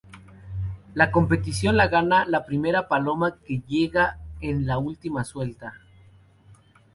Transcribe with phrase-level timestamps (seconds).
[0.95, 5.75] La competición la gana la primera paloma que llega en la última suelta.